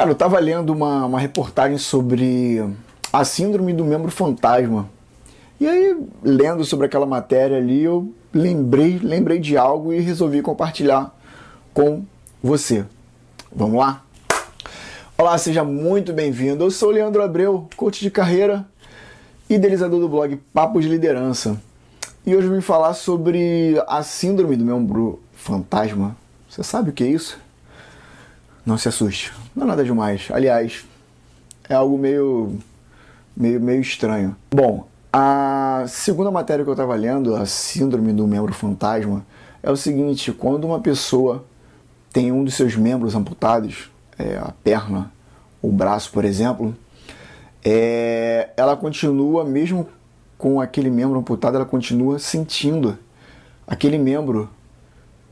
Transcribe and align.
Cara, 0.00 0.12
eu 0.12 0.14
tava 0.14 0.38
lendo 0.38 0.70
uma, 0.72 1.04
uma 1.04 1.20
reportagem 1.20 1.76
sobre 1.76 2.64
a 3.12 3.22
síndrome 3.22 3.74
do 3.74 3.84
membro 3.84 4.10
fantasma. 4.10 4.88
E 5.60 5.68
aí, 5.68 5.94
lendo 6.22 6.64
sobre 6.64 6.86
aquela 6.86 7.04
matéria 7.04 7.58
ali, 7.58 7.82
eu 7.82 8.10
lembrei, 8.32 8.98
lembrei 8.98 9.38
de 9.38 9.58
algo 9.58 9.92
e 9.92 10.00
resolvi 10.00 10.40
compartilhar 10.40 11.14
com 11.74 12.02
você. 12.42 12.86
Vamos 13.54 13.78
lá? 13.78 14.02
Olá, 15.18 15.36
seja 15.36 15.64
muito 15.64 16.14
bem-vindo. 16.14 16.64
Eu 16.64 16.70
sou 16.70 16.88
o 16.88 16.92
Leandro 16.92 17.22
Abreu, 17.22 17.68
coach 17.76 18.00
de 18.00 18.10
carreira, 18.10 18.66
idealizador 19.50 20.00
do 20.00 20.08
blog 20.08 20.34
Papo 20.54 20.80
de 20.80 20.88
Liderança. 20.88 21.60
E 22.24 22.34
hoje 22.34 22.46
eu 22.46 22.54
vim 22.54 22.62
falar 22.62 22.94
sobre 22.94 23.74
a 23.86 24.02
síndrome 24.02 24.56
do 24.56 24.64
membro 24.64 25.20
fantasma. 25.34 26.16
Você 26.48 26.62
sabe 26.62 26.88
o 26.88 26.92
que 26.94 27.04
é 27.04 27.08
isso? 27.08 27.38
Não 28.64 28.76
se 28.76 28.88
assuste, 28.88 29.32
não 29.54 29.64
é 29.64 29.66
nada 29.66 29.84
demais. 29.84 30.28
Aliás, 30.30 30.84
é 31.68 31.74
algo 31.74 31.96
meio, 31.96 32.58
meio, 33.36 33.60
meio 33.60 33.80
estranho. 33.80 34.36
Bom, 34.50 34.86
a 35.12 35.84
segunda 35.88 36.30
matéria 36.30 36.64
que 36.64 36.70
eu 36.70 36.74
estava 36.74 36.94
lendo, 36.94 37.34
a 37.34 37.46
síndrome 37.46 38.12
do 38.12 38.26
membro 38.26 38.52
fantasma, 38.52 39.24
é 39.62 39.70
o 39.70 39.76
seguinte: 39.76 40.32
quando 40.32 40.64
uma 40.64 40.80
pessoa 40.80 41.44
tem 42.12 42.30
um 42.30 42.44
dos 42.44 42.54
seus 42.54 42.76
membros 42.76 43.14
amputados, 43.14 43.90
é, 44.18 44.36
a 44.36 44.52
perna 44.62 45.10
o 45.62 45.70
braço, 45.70 46.10
por 46.10 46.24
exemplo, 46.24 46.74
é, 47.64 48.50
ela 48.56 48.76
continua, 48.76 49.44
mesmo 49.44 49.88
com 50.38 50.60
aquele 50.60 50.90
membro 50.90 51.18
amputado, 51.18 51.56
ela 51.56 51.66
continua 51.66 52.18
sentindo 52.18 52.98
aquele 53.66 53.98
membro 53.98 54.48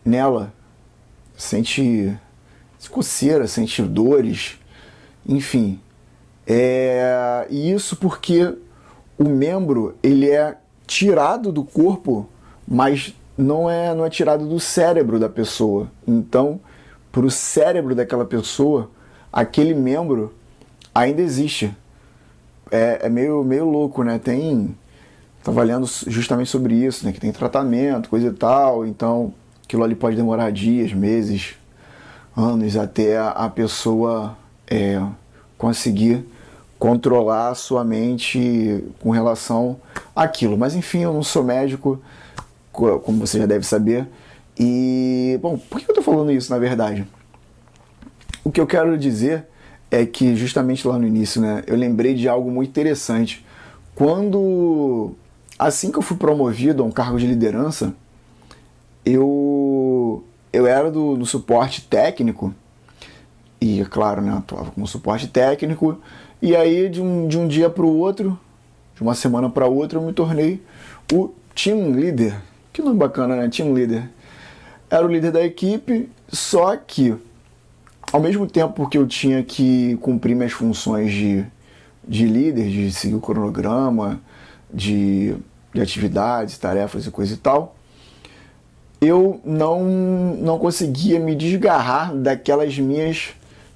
nela, 0.04 0.52
sente 1.36 2.16
coceira, 2.86 3.48
sente 3.48 3.82
dores, 3.82 4.58
enfim. 5.26 5.80
É, 6.46 7.46
e 7.50 7.72
isso 7.72 7.96
porque 7.96 8.54
o 9.18 9.28
membro 9.28 9.96
ele 10.02 10.30
é 10.30 10.56
tirado 10.86 11.50
do 11.50 11.64
corpo, 11.64 12.28
mas 12.66 13.14
não 13.36 13.68
é, 13.70 13.94
não 13.94 14.04
é 14.04 14.10
tirado 14.10 14.46
do 14.46 14.60
cérebro 14.60 15.18
da 15.18 15.28
pessoa. 15.28 15.90
Então, 16.06 16.60
para 17.10 17.24
o 17.24 17.30
cérebro 17.30 17.94
daquela 17.94 18.24
pessoa, 18.24 18.90
aquele 19.32 19.74
membro 19.74 20.34
ainda 20.94 21.22
existe. 21.22 21.74
É, 22.70 23.06
é, 23.06 23.08
meio, 23.08 23.42
meio 23.44 23.64
louco, 23.64 24.02
né? 24.02 24.18
Tem. 24.18 24.76
Tava 25.42 25.62
lendo 25.62 25.86
justamente 26.06 26.50
sobre 26.50 26.74
isso, 26.74 27.06
né? 27.06 27.12
Que 27.12 27.20
tem 27.20 27.32
tratamento, 27.32 28.10
coisa 28.10 28.28
e 28.28 28.32
tal. 28.32 28.84
Então, 28.84 29.32
aquilo 29.64 29.84
ali 29.84 29.94
pode 29.94 30.16
demorar 30.16 30.50
dias, 30.50 30.92
meses, 30.92 31.54
anos 32.38 32.76
até 32.76 33.18
a 33.18 33.48
pessoa 33.48 34.36
é, 34.66 35.02
conseguir 35.56 36.24
controlar 36.78 37.48
a 37.48 37.54
sua 37.54 37.82
mente 37.84 38.84
com 39.00 39.10
relação 39.10 39.76
àquilo. 40.14 40.56
Mas 40.56 40.74
enfim, 40.74 41.00
eu 41.00 41.12
não 41.12 41.22
sou 41.22 41.42
médico, 41.42 42.00
como 42.72 43.18
você 43.18 43.38
já 43.38 43.46
deve 43.46 43.66
saber. 43.66 44.06
E, 44.58 45.38
bom, 45.42 45.58
por 45.58 45.80
que 45.80 45.90
eu 45.90 45.92
estou 45.92 46.04
falando 46.04 46.30
isso 46.30 46.50
na 46.50 46.58
verdade? 46.58 47.06
O 48.44 48.50
que 48.50 48.60
eu 48.60 48.66
quero 48.66 48.96
dizer 48.96 49.46
é 49.90 50.06
que, 50.06 50.36
justamente 50.36 50.86
lá 50.86 50.98
no 50.98 51.06
início, 51.06 51.40
né, 51.40 51.62
eu 51.66 51.76
lembrei 51.76 52.14
de 52.14 52.28
algo 52.28 52.50
muito 52.50 52.70
interessante. 52.70 53.44
Quando, 53.94 55.12
assim 55.58 55.90
que 55.90 55.98
eu 55.98 56.02
fui 56.02 56.16
promovido 56.16 56.82
a 56.82 56.86
um 56.86 56.90
cargo 56.90 57.18
de 57.18 57.26
liderança, 57.26 57.94
eu, 59.04 60.22
eu 60.52 60.66
era 60.66 60.90
do, 60.90 61.16
do 61.16 61.26
suporte 61.26 61.82
técnico, 61.82 62.54
e, 63.60 63.84
claro, 63.86 64.22
né, 64.22 64.32
atuava 64.36 64.70
como 64.70 64.86
suporte 64.86 65.26
técnico, 65.26 65.98
e 66.40 66.54
aí, 66.54 66.88
de 66.88 67.02
um, 67.02 67.26
de 67.26 67.38
um 67.38 67.48
dia 67.48 67.68
para 67.68 67.84
o 67.84 67.96
outro, 67.96 68.38
de 68.94 69.02
uma 69.02 69.14
semana 69.14 69.50
para 69.50 69.66
outra, 69.66 69.98
eu 69.98 70.02
me 70.02 70.12
tornei 70.12 70.62
o 71.12 71.30
team 71.54 71.90
leader. 71.90 72.40
Que 72.72 72.80
nome 72.80 72.98
bacana, 72.98 73.34
né? 73.34 73.48
Team 73.48 73.72
leader. 73.72 74.08
Era 74.88 75.04
o 75.04 75.10
líder 75.10 75.32
da 75.32 75.44
equipe, 75.44 76.08
só 76.28 76.76
que, 76.76 77.16
ao 78.12 78.20
mesmo 78.20 78.46
tempo 78.46 78.88
que 78.88 78.96
eu 78.96 79.06
tinha 79.06 79.42
que 79.42 79.96
cumprir 79.96 80.34
minhas 80.34 80.52
funções 80.52 81.12
de, 81.12 81.44
de 82.06 82.26
líder, 82.26 82.68
de 82.68 82.92
seguir 82.92 83.16
o 83.16 83.20
cronograma, 83.20 84.20
de, 84.72 85.36
de 85.74 85.80
atividades, 85.80 86.56
tarefas 86.56 87.06
e 87.06 87.10
coisa 87.10 87.34
e 87.34 87.36
tal, 87.36 87.76
eu 89.00 89.40
não, 89.44 89.84
não 89.84 90.58
conseguia 90.58 91.20
me 91.20 91.34
desgarrar 91.34 92.14
daquelas 92.14 92.78
minhas 92.78 93.30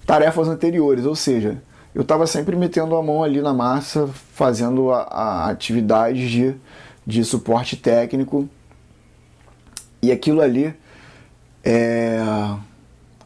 tarefas 0.06 0.48
anteriores, 0.48 1.06
ou 1.06 1.14
seja, 1.14 1.62
eu 1.94 2.02
estava 2.02 2.26
sempre 2.26 2.56
metendo 2.56 2.96
a 2.96 3.02
mão 3.02 3.22
ali 3.22 3.40
na 3.40 3.52
massa, 3.52 4.08
fazendo 4.32 4.90
a, 4.90 5.02
a 5.02 5.50
atividade 5.50 6.30
de, 6.30 6.54
de 7.06 7.24
suporte 7.24 7.76
técnico. 7.76 8.48
E 10.00 10.10
aquilo 10.10 10.40
ali 10.40 10.74
é, 11.62 12.18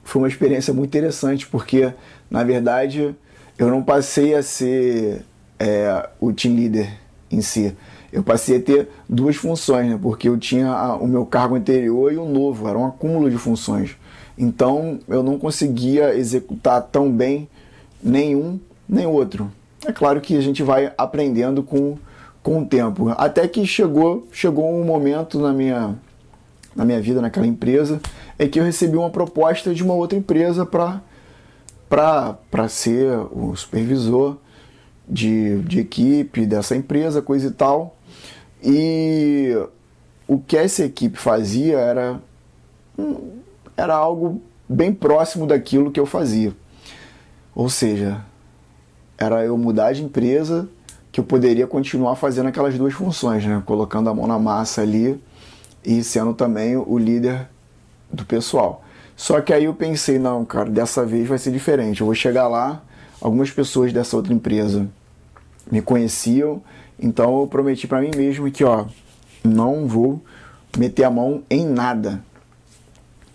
foi 0.04 0.22
uma 0.22 0.28
experiência 0.28 0.74
muito 0.74 0.90
interessante, 0.90 1.46
porque, 1.46 1.92
na 2.30 2.42
verdade, 2.44 3.14
eu 3.56 3.68
não 3.68 3.82
passei 3.82 4.34
a 4.34 4.42
ser 4.42 5.24
é, 5.58 6.08
o 6.20 6.32
team 6.32 6.54
leader 6.54 6.92
em 7.30 7.40
si. 7.40 7.74
Eu 8.16 8.22
passei 8.22 8.56
a 8.56 8.60
ter 8.62 8.88
duas 9.06 9.36
funções, 9.36 9.90
né? 9.90 9.98
porque 10.00 10.26
eu 10.26 10.38
tinha 10.38 10.70
a, 10.70 10.96
o 10.96 11.06
meu 11.06 11.26
cargo 11.26 11.54
anterior 11.54 12.10
e 12.10 12.16
o 12.16 12.24
novo, 12.24 12.66
era 12.66 12.78
um 12.78 12.86
acúmulo 12.86 13.30
de 13.30 13.36
funções. 13.36 13.94
Então 14.38 14.98
eu 15.06 15.22
não 15.22 15.38
conseguia 15.38 16.14
executar 16.16 16.80
tão 16.80 17.12
bem 17.12 17.46
nenhum 18.02 18.58
nem 18.88 19.06
outro. 19.06 19.52
É 19.86 19.92
claro 19.92 20.18
que 20.22 20.34
a 20.34 20.40
gente 20.40 20.62
vai 20.62 20.90
aprendendo 20.96 21.62
com, 21.62 21.98
com 22.42 22.62
o 22.62 22.64
tempo. 22.64 23.10
Até 23.18 23.46
que 23.46 23.66
chegou, 23.66 24.26
chegou 24.32 24.66
um 24.74 24.82
momento 24.82 25.38
na 25.38 25.52
minha, 25.52 25.94
na 26.74 26.86
minha 26.86 27.02
vida 27.02 27.20
naquela 27.20 27.46
empresa 27.46 28.00
é 28.38 28.48
que 28.48 28.58
eu 28.58 28.64
recebi 28.64 28.96
uma 28.96 29.10
proposta 29.10 29.74
de 29.74 29.82
uma 29.82 29.92
outra 29.92 30.16
empresa 30.16 30.64
para 30.64 31.02
ser 32.66 33.10
o 33.30 33.54
supervisor 33.54 34.38
de, 35.08 35.60
de 35.60 35.80
equipe 35.80 36.46
dessa 36.46 36.74
empresa, 36.74 37.22
coisa 37.22 37.46
e 37.46 37.50
tal. 37.50 37.96
E 38.62 39.56
o 40.26 40.38
que 40.38 40.56
essa 40.56 40.84
equipe 40.84 41.18
fazia 41.18 41.78
era, 41.78 42.20
era 43.76 43.94
algo 43.94 44.42
bem 44.68 44.92
próximo 44.92 45.46
daquilo 45.46 45.90
que 45.90 46.00
eu 46.00 46.06
fazia. 46.06 46.52
Ou 47.54 47.68
seja, 47.68 48.24
era 49.16 49.44
eu 49.44 49.56
mudar 49.56 49.92
de 49.92 50.02
empresa 50.02 50.68
que 51.12 51.20
eu 51.20 51.24
poderia 51.24 51.66
continuar 51.66 52.16
fazendo 52.16 52.48
aquelas 52.48 52.76
duas 52.76 52.92
funções, 52.92 53.44
né? 53.46 53.62
Colocando 53.64 54.10
a 54.10 54.14
mão 54.14 54.26
na 54.26 54.38
massa 54.38 54.82
ali 54.82 55.18
e 55.84 56.02
sendo 56.02 56.34
também 56.34 56.76
o 56.76 56.98
líder 56.98 57.48
do 58.12 58.24
pessoal. 58.24 58.84
Só 59.16 59.40
que 59.40 59.52
aí 59.52 59.64
eu 59.64 59.72
pensei, 59.72 60.18
não, 60.18 60.44
cara, 60.44 60.68
dessa 60.68 61.06
vez 61.06 61.26
vai 61.26 61.38
ser 61.38 61.50
diferente. 61.50 62.02
Eu 62.02 62.06
vou 62.06 62.14
chegar 62.14 62.48
lá, 62.48 62.82
algumas 63.18 63.50
pessoas 63.50 63.92
dessa 63.92 64.14
outra 64.14 64.34
empresa 64.34 64.86
me 65.70 65.82
conheciam, 65.82 66.62
então 66.98 67.40
eu 67.40 67.46
prometi 67.46 67.86
para 67.86 68.00
mim 68.00 68.10
mesmo 68.14 68.50
que, 68.50 68.64
ó, 68.64 68.86
não 69.44 69.86
vou 69.86 70.22
meter 70.76 71.04
a 71.04 71.10
mão 71.10 71.42
em 71.50 71.66
nada. 71.66 72.22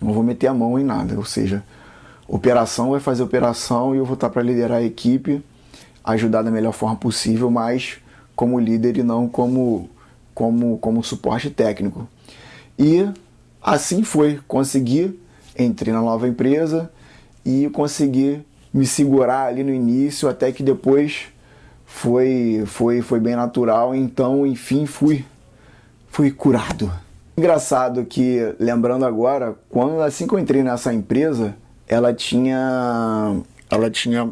Não 0.00 0.12
vou 0.12 0.22
meter 0.22 0.48
a 0.48 0.54
mão 0.54 0.78
em 0.78 0.84
nada, 0.84 1.16
ou 1.16 1.24
seja, 1.24 1.62
operação 2.26 2.90
vai 2.90 3.00
fazer 3.00 3.22
operação 3.22 3.94
e 3.94 3.98
eu 3.98 4.04
vou 4.04 4.14
estar 4.14 4.30
para 4.30 4.42
liderar 4.42 4.78
a 4.78 4.82
equipe, 4.82 5.42
ajudar 6.02 6.42
da 6.42 6.50
melhor 6.50 6.72
forma 6.72 6.96
possível, 6.96 7.50
mas 7.50 7.98
como 8.34 8.58
líder 8.58 8.96
e 8.96 9.02
não 9.02 9.28
como, 9.28 9.88
como, 10.34 10.78
como 10.78 11.04
suporte 11.04 11.50
técnico. 11.50 12.08
E 12.78 13.08
assim 13.62 14.02
foi, 14.02 14.40
consegui, 14.48 15.20
entrei 15.56 15.92
na 15.92 16.00
nova 16.00 16.26
empresa 16.26 16.90
e 17.44 17.68
consegui 17.70 18.40
me 18.72 18.86
segurar 18.86 19.46
ali 19.46 19.62
no 19.62 19.72
início 19.72 20.28
até 20.28 20.50
que 20.50 20.62
depois 20.62 21.26
foi 21.92 22.64
foi 22.66 23.00
foi 23.00 23.20
bem 23.20 23.36
natural, 23.36 23.94
então 23.94 24.44
enfim 24.44 24.86
fui 24.86 25.24
fui 26.08 26.30
curado. 26.32 26.90
Engraçado 27.36 28.04
que 28.04 28.54
lembrando 28.58 29.04
agora, 29.04 29.54
quando 29.68 30.00
assim 30.00 30.26
que 30.26 30.34
eu 30.34 30.38
entrei 30.38 30.62
nessa 30.62 30.92
empresa, 30.92 31.54
ela 31.86 32.12
tinha 32.12 33.36
ela 33.70 33.88
tinha 33.88 34.30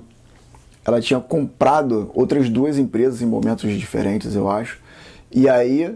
ela 0.85 1.01
tinha 1.01 1.21
comprado 1.21 2.11
outras 2.15 2.49
duas 2.49 2.77
empresas 2.77 3.23
em 3.23 3.27
momentos 3.27 3.71
diferentes, 3.79 4.35
eu 4.35 4.51
acho. 4.51 4.81
E 5.31 5.49
aí 5.49 5.95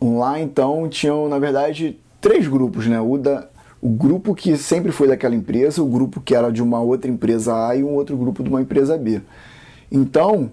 lá 0.00 0.38
então 0.38 0.88
tinham, 0.88 1.28
na 1.28 1.38
verdade, 1.38 1.98
três 2.20 2.46
grupos, 2.46 2.86
né? 2.86 3.00
O 3.00 3.18
da 3.18 3.48
o 3.82 3.88
grupo 3.88 4.34
que 4.34 4.56
sempre 4.56 4.92
foi 4.92 5.08
daquela 5.08 5.34
empresa, 5.34 5.82
o 5.82 5.86
grupo 5.86 6.20
que 6.20 6.34
era 6.34 6.52
de 6.52 6.62
uma 6.62 6.80
outra 6.80 7.10
empresa 7.10 7.68
A 7.68 7.74
e 7.74 7.82
um 7.82 7.94
outro 7.94 8.16
grupo 8.16 8.42
de 8.42 8.48
uma 8.48 8.60
empresa 8.60 8.96
B. 8.96 9.20
Então, 9.90 10.50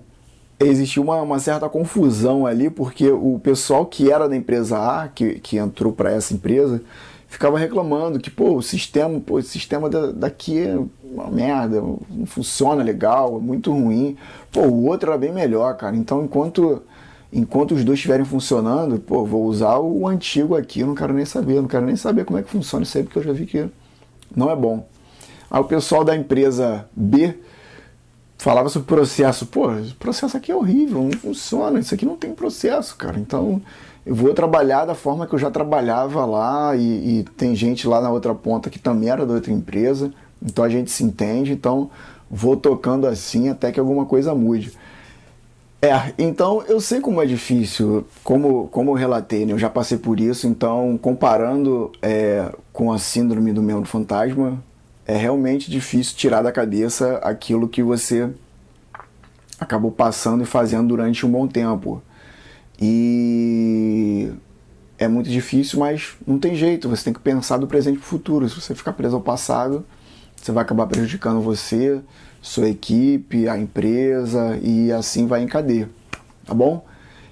existiu 0.60 1.04
uma, 1.04 1.22
uma 1.22 1.40
certa 1.40 1.68
confusão 1.70 2.46
ali, 2.46 2.70
porque 2.70 3.10
o 3.12 3.40
pessoal 3.44 3.86
que 3.86 4.12
era 4.12 4.28
da 4.28 4.36
empresa 4.36 4.78
A, 4.78 5.08
que, 5.08 5.40
que 5.40 5.58
entrou 5.58 5.92
para 5.92 6.12
essa 6.12 6.34
empresa, 6.34 6.82
ficava 7.28 7.58
reclamando 7.58 8.20
que, 8.20 8.30
pô, 8.30 8.56
o 8.56 8.62
sistema, 8.62 9.20
pô, 9.20 9.36
o 9.36 9.44
sistema 9.44 9.90
da, 9.90 10.12
daqui 10.12 10.68
uma 11.04 11.30
merda, 11.30 11.80
não 11.80 12.26
funciona 12.26 12.84
legal, 12.84 13.38
é 13.38 13.40
muito 13.40 13.72
ruim. 13.72 14.18
Pô, 14.52 14.62
o 14.62 14.86
outro 14.86 15.12
era 15.12 15.18
bem 15.18 15.32
melhor, 15.32 15.78
cara. 15.78 15.96
Então, 15.96 16.24
enquanto 16.24 16.82
enquanto 17.32 17.74
os 17.74 17.84
dois 17.84 17.98
estiverem 17.98 18.24
funcionando, 18.24 19.00
pô, 19.00 19.26
vou 19.26 19.46
usar 19.46 19.80
o 19.80 20.08
antigo 20.08 20.56
aqui, 20.56 20.84
não 20.84 20.94
quero 20.94 21.14
nem 21.14 21.26
saber, 21.26 21.56
não 21.56 21.68
quero 21.68 21.84
nem 21.84 21.96
saber 21.96 22.26
como 22.26 22.38
é 22.38 22.44
que 22.44 22.50
funciona 22.50 22.84
isso 22.84 22.96
aí, 22.96 23.04
porque 23.04 23.18
eu 23.18 23.24
já 23.24 23.34
vi 23.34 23.48
que 23.48 23.68
não 24.36 24.52
é 24.52 24.56
bom. 24.56 24.88
Aí 25.50 25.60
o 25.60 25.64
pessoal 25.64 26.04
da 26.04 26.16
empresa 26.16 26.88
B 26.96 27.36
falava 28.44 28.68
sobre 28.68 28.86
processo. 28.86 29.46
Pô, 29.46 29.70
processo 29.98 30.36
aqui 30.36 30.52
é 30.52 30.56
horrível, 30.56 31.02
não 31.04 31.14
funciona, 31.14 31.80
isso 31.80 31.94
aqui 31.96 32.06
não 32.06 32.18
tem 32.18 32.34
processo, 32.34 32.98
cara. 32.98 33.18
Então 33.18 33.62
eu 34.06 34.14
vou 34.14 34.34
trabalhar 34.34 34.84
da 34.84 34.94
forma 34.94 35.26
que 35.26 35.34
eu 35.34 35.40
já 35.40 35.50
trabalhava 35.50 36.26
lá 36.26 36.76
e, 36.76 37.20
e 37.20 37.24
tem 37.38 37.56
gente 37.56 37.88
lá 37.88 38.02
na 38.02 38.12
outra 38.12 38.36
ponta 38.36 38.70
que 38.70 38.78
também 38.78 39.10
era 39.10 39.26
da 39.26 39.36
outra 39.36 39.54
empresa, 39.54 40.12
então 40.46 40.66
a 40.66 40.68
gente 40.68 40.92
se 40.92 41.06
entende, 41.06 41.54
então 41.54 41.90
vou 42.30 42.58
tocando 42.58 43.08
assim 43.08 43.48
até 43.48 43.72
que 43.72 43.80
alguma 43.80 44.06
coisa 44.06 44.36
mude. 44.36 44.74
É, 45.82 46.14
então 46.18 46.62
eu 46.68 46.82
sei 46.82 47.00
como 47.00 47.22
é 47.22 47.26
difícil, 47.26 48.06
como, 48.26 48.68
como 48.68 48.92
eu 48.92 48.96
relatei, 48.96 49.46
né? 49.46 49.54
eu 49.54 49.60
já 49.60 49.70
passei 49.70 49.98
por 49.98 50.20
isso, 50.20 50.48
então 50.48 51.00
comparando 51.02 51.94
é, 52.02 52.50
com 52.74 52.92
a 52.92 53.00
síndrome 53.00 53.54
do 53.54 53.62
membro 53.64 53.86
fantasma, 53.86 54.62
é 55.06 55.16
realmente 55.18 55.70
difícil 55.70 56.16
tirar 56.16 56.42
da 56.42 56.52
cabeça 56.52 57.18
aquilo 57.18 57.68
que 57.68 57.84
você 57.84 58.30
acabou 59.60 59.92
passando 59.92 60.44
e 60.44 60.46
fazendo 60.46 60.88
durante 60.90 61.26
um 61.26 61.32
bom 61.32 61.48
tempo. 61.48 62.02
E 62.80 64.32
é 64.98 65.08
muito 65.08 65.30
difícil, 65.30 65.80
mas 65.80 66.16
não 66.26 66.40
tem 66.40 66.56
jeito, 66.56 66.90
você 66.90 67.06
tem 67.06 67.14
que 67.14 67.20
pensar 67.20 67.58
do 67.58 67.68
presente 67.68 67.98
para 67.98 68.06
o 68.06 68.08
futuro. 68.08 68.48
Se 68.50 68.60
você 68.60 68.74
ficar 68.74 68.94
preso 68.94 69.16
ao 69.16 69.22
passado, 69.22 69.86
você 70.36 70.52
vai 70.52 70.64
acabar 70.64 70.88
prejudicando 70.88 71.42
você, 71.42 72.02
sua 72.42 72.70
equipe, 72.70 73.48
a 73.48 73.58
empresa 73.58 74.58
e 74.62 74.92
assim 74.92 75.28
vai 75.28 75.44
em 75.44 75.48
cadeia, 75.48 75.90
tá 76.46 76.54
bom? 76.54 76.86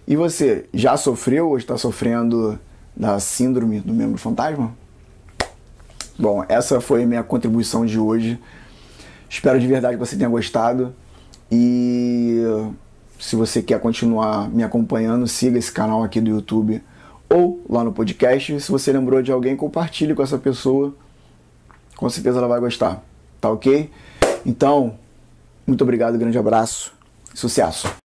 E 0.07 0.15
você 0.15 0.65
já 0.73 0.97
sofreu 0.97 1.49
ou 1.49 1.57
está 1.57 1.77
sofrendo 1.77 2.59
da 2.95 3.19
síndrome 3.19 3.79
do 3.79 3.93
membro 3.93 4.17
fantasma? 4.17 4.75
Bom, 6.21 6.45
essa 6.47 6.79
foi 6.79 7.03
minha 7.03 7.23
contribuição 7.23 7.83
de 7.83 7.97
hoje. 7.97 8.39
Espero 9.27 9.59
de 9.59 9.65
verdade 9.65 9.95
que 9.95 9.99
você 9.99 10.15
tenha 10.15 10.29
gostado. 10.29 10.93
E 11.51 12.43
se 13.19 13.35
você 13.35 13.59
quer 13.59 13.79
continuar 13.79 14.47
me 14.47 14.61
acompanhando, 14.61 15.27
siga 15.27 15.57
esse 15.57 15.71
canal 15.71 16.03
aqui 16.03 16.21
do 16.21 16.29
YouTube 16.29 16.79
ou 17.27 17.59
lá 17.67 17.83
no 17.83 17.91
podcast. 17.91 18.61
Se 18.61 18.71
você 18.71 18.91
lembrou 18.91 19.23
de 19.23 19.31
alguém, 19.31 19.55
compartilhe 19.55 20.13
com 20.13 20.21
essa 20.21 20.37
pessoa. 20.37 20.93
Com 21.97 22.07
certeza 22.07 22.37
ela 22.37 22.47
vai 22.47 22.59
gostar. 22.59 23.03
Tá 23.39 23.49
ok? 23.49 23.89
Então, 24.45 24.99
muito 25.65 25.83
obrigado, 25.83 26.19
grande 26.19 26.37
abraço. 26.37 26.93
Sucesso! 27.33 28.00